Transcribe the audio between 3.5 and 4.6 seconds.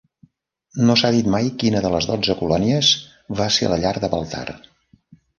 ser la llar de Baltar.